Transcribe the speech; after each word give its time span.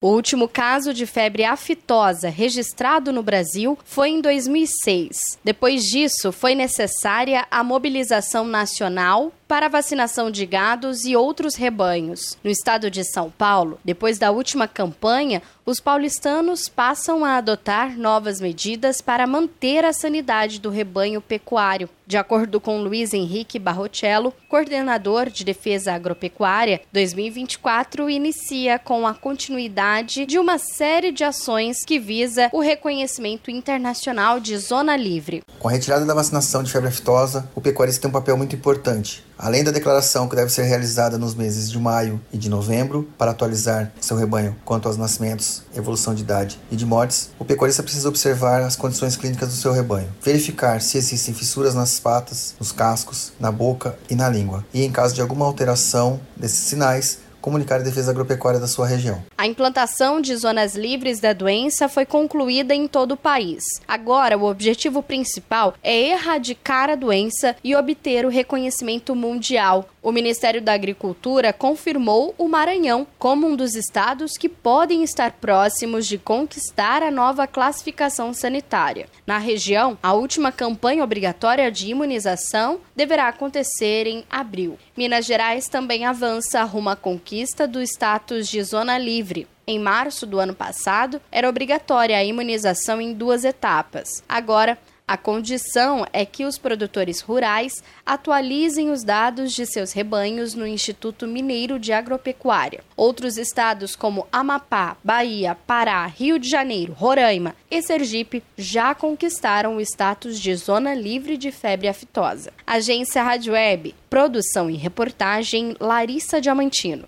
O 0.00 0.10
último 0.10 0.48
caso 0.48 0.94
de 0.94 1.04
febre 1.06 1.42
aftosa 1.42 2.28
registrado 2.28 3.12
no 3.12 3.20
Brasil 3.20 3.76
foi 3.84 4.10
em 4.10 4.20
2006. 4.20 5.40
Depois 5.42 5.82
disso, 5.82 6.30
foi 6.30 6.54
necessária 6.54 7.44
a 7.50 7.64
mobilização 7.64 8.44
nacional 8.44 9.32
para 9.48 9.66
a 9.66 9.70
vacinação 9.70 10.30
de 10.30 10.44
gados 10.44 11.06
e 11.06 11.16
outros 11.16 11.54
rebanhos. 11.54 12.36
No 12.44 12.50
estado 12.50 12.90
de 12.90 13.02
São 13.02 13.30
Paulo, 13.30 13.80
depois 13.82 14.18
da 14.18 14.30
última 14.30 14.68
campanha, 14.68 15.42
os 15.64 15.80
paulistanos 15.80 16.68
passam 16.68 17.24
a 17.24 17.36
adotar 17.36 17.98
novas 17.98 18.40
medidas 18.40 19.00
para 19.00 19.26
manter 19.26 19.84
a 19.84 19.92
sanidade 19.92 20.60
do 20.60 20.68
rebanho 20.68 21.20
pecuário. 21.20 21.88
De 22.06 22.16
acordo 22.16 22.58
com 22.58 22.80
Luiz 22.80 23.12
Henrique 23.12 23.58
Barrocello, 23.58 24.32
coordenador 24.48 25.28
de 25.28 25.44
defesa 25.44 25.92
agropecuária, 25.92 26.80
2024 26.90 28.08
inicia 28.08 28.78
com 28.78 29.06
a 29.06 29.12
continuidade 29.12 30.24
de 30.24 30.38
uma 30.38 30.56
série 30.58 31.12
de 31.12 31.22
ações 31.22 31.84
que 31.84 31.98
visa 31.98 32.48
o 32.52 32.60
reconhecimento 32.60 33.50
internacional 33.50 34.40
de 34.40 34.56
zona 34.56 34.96
livre. 34.96 35.42
Com 35.58 35.68
a 35.68 35.72
retirada 35.72 36.06
da 36.06 36.14
vacinação 36.14 36.62
de 36.62 36.72
febre 36.72 36.88
aftosa, 36.88 37.46
o 37.54 37.60
pecuarista 37.60 38.00
tem 38.02 38.08
um 38.08 38.12
papel 38.12 38.38
muito 38.38 38.56
importante 38.56 39.22
Além 39.38 39.62
da 39.62 39.70
declaração 39.70 40.28
que 40.28 40.34
deve 40.34 40.50
ser 40.50 40.64
realizada 40.64 41.16
nos 41.16 41.32
meses 41.32 41.70
de 41.70 41.78
maio 41.78 42.20
e 42.32 42.36
de 42.36 42.48
novembro 42.48 43.08
para 43.16 43.30
atualizar 43.30 43.92
seu 44.00 44.16
rebanho 44.16 44.56
quanto 44.64 44.88
aos 44.88 44.96
nascimentos, 44.96 45.62
evolução 45.76 46.12
de 46.12 46.22
idade 46.22 46.58
e 46.72 46.74
de 46.74 46.84
mortes, 46.84 47.30
o 47.38 47.44
pecuarista 47.44 47.84
precisa 47.84 48.08
observar 48.08 48.62
as 48.62 48.74
condições 48.74 49.16
clínicas 49.16 49.50
do 49.50 49.54
seu 49.54 49.72
rebanho, 49.72 50.08
verificar 50.20 50.80
se 50.80 50.98
existem 50.98 51.32
fissuras 51.32 51.72
nas 51.72 52.00
patas, 52.00 52.56
nos 52.58 52.72
cascos, 52.72 53.32
na 53.38 53.52
boca 53.52 53.96
e 54.10 54.16
na 54.16 54.28
língua, 54.28 54.64
e 54.74 54.82
em 54.82 54.90
caso 54.90 55.14
de 55.14 55.20
alguma 55.20 55.46
alteração 55.46 56.18
desses 56.36 56.66
sinais, 56.66 57.18
comunicar 57.40 57.76
a 57.76 57.84
defesa 57.84 58.10
agropecuária 58.10 58.60
da 58.60 58.66
sua 58.66 58.86
região. 58.86 59.22
A 59.36 59.46
implantação 59.46 60.20
de 60.20 60.34
zonas 60.36 60.74
livres 60.74 61.20
da 61.20 61.32
doença 61.32 61.88
foi 61.88 62.04
concluída 62.04 62.74
em 62.74 62.86
todo 62.86 63.12
o 63.12 63.16
país. 63.16 63.64
Agora, 63.86 64.36
o 64.36 64.44
objetivo 64.44 65.02
principal 65.02 65.74
é 65.82 66.10
erradicar 66.10 66.90
a 66.90 66.94
doença 66.94 67.56
e 67.62 67.74
obter 67.74 68.24
o 68.24 68.30
reconhecimento 68.30 69.14
mundial. 69.14 69.88
O 70.02 70.12
Ministério 70.12 70.62
da 70.62 70.72
Agricultura 70.72 71.52
confirmou 71.52 72.34
o 72.38 72.48
Maranhão 72.48 73.06
como 73.18 73.46
um 73.46 73.56
dos 73.56 73.74
estados 73.74 74.38
que 74.38 74.48
podem 74.48 75.02
estar 75.02 75.32
próximos 75.32 76.06
de 76.06 76.16
conquistar 76.16 77.02
a 77.02 77.10
nova 77.10 77.46
classificação 77.46 78.32
sanitária. 78.32 79.06
Na 79.26 79.38
região, 79.38 79.98
a 80.02 80.12
última 80.12 80.50
campanha 80.50 81.04
obrigatória 81.04 81.70
de 81.70 81.90
imunização 81.90 82.80
deverá 82.96 83.28
acontecer 83.28 84.06
em 84.06 84.24
abril. 84.30 84.78
Minas 84.96 85.26
Gerais 85.26 85.68
também 85.68 86.06
avança 86.06 86.62
rumo 86.64 86.88
à 86.88 86.96
conquista 87.28 87.68
do 87.68 87.82
status 87.82 88.48
de 88.48 88.62
zona 88.62 88.96
livre. 88.96 89.46
Em 89.66 89.78
março 89.78 90.24
do 90.24 90.40
ano 90.40 90.54
passado, 90.54 91.20
era 91.30 91.46
obrigatória 91.46 92.16
a 92.16 92.24
imunização 92.24 93.02
em 93.02 93.12
duas 93.12 93.44
etapas. 93.44 94.24
Agora, 94.26 94.78
a 95.06 95.14
condição 95.14 96.06
é 96.10 96.24
que 96.24 96.46
os 96.46 96.56
produtores 96.56 97.20
rurais 97.20 97.84
atualizem 98.04 98.90
os 98.90 99.04
dados 99.04 99.52
de 99.52 99.66
seus 99.66 99.92
rebanhos 99.92 100.54
no 100.54 100.66
Instituto 100.66 101.26
Mineiro 101.26 101.78
de 101.78 101.92
Agropecuária. 101.92 102.80
Outros 102.96 103.36
estados 103.36 103.94
como 103.94 104.26
Amapá, 104.32 104.96
Bahia, 105.04 105.54
Pará, 105.66 106.06
Rio 106.06 106.38
de 106.38 106.48
Janeiro, 106.48 106.94
Roraima 106.94 107.54
e 107.70 107.82
Sergipe 107.82 108.42
já 108.56 108.94
conquistaram 108.94 109.76
o 109.76 109.82
status 109.82 110.40
de 110.40 110.54
zona 110.54 110.94
livre 110.94 111.36
de 111.36 111.52
febre 111.52 111.88
aftosa. 111.88 112.54
Agência 112.66 113.22
Rádio 113.22 113.52
Web, 113.52 113.94
produção 114.08 114.70
e 114.70 114.76
reportagem 114.76 115.76
Larissa 115.78 116.40
Diamantino. 116.40 117.06